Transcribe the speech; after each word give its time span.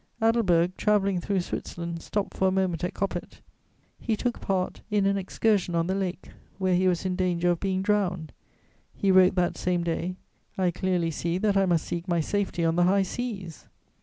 Adelberg, 0.19 0.71
travelling 0.77 1.21
through 1.21 1.41
Switzerland, 1.41 2.01
stopped 2.01 2.35
for 2.35 2.47
a 2.47 2.51
moment 2.51 2.83
at 2.83 2.95
Coppet. 2.95 3.39
He 3.99 4.15
took 4.17 4.41
part 4.41 4.81
in 4.89 5.05
an 5.05 5.15
excursion 5.15 5.75
on 5.75 5.85
the 5.85 5.93
lake, 5.93 6.29
where 6.57 6.73
he 6.73 6.87
was 6.87 7.05
in 7.05 7.15
danger 7.15 7.51
of 7.51 7.59
being 7.59 7.83
drowned. 7.83 8.33
He 8.95 9.11
wrote 9.11 9.35
that 9.35 9.59
same 9.59 9.83
day: 9.83 10.15
"I 10.57 10.71
clearly 10.71 11.11
see 11.11 11.37
that 11.37 11.55
I 11.55 11.67
must 11.67 11.85
seek 11.85 12.07
my 12.07 12.19
safety 12.19 12.65
on 12.65 12.77
the 12.77 12.85
high 12.85 13.03
seas." 13.03 13.67